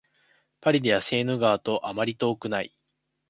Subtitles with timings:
[0.61, 2.73] パリではセーヌ川とあまり遠くない